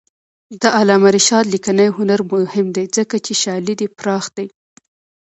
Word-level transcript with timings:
د 0.61 0.63
علامه 0.77 1.09
رشاد 1.17 1.45
لیکنی 1.53 1.87
هنر 1.97 2.19
مهم 2.31 2.67
دی 2.75 2.85
ځکه 2.97 3.15
چې 3.25 3.33
شالید 3.43 3.81
پراخ 3.97 4.25
دی. 4.37 4.47